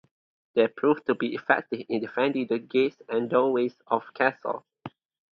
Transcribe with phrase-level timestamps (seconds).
[0.55, 4.63] They proved to be effective in defending the gates and doorways of castles.